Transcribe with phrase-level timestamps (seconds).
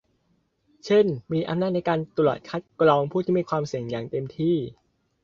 [0.85, 4.55] เช่น มีอำนาจในการตรวจคัดกรองผู้ที่มีความเสี่ยงอย่างเต็มที่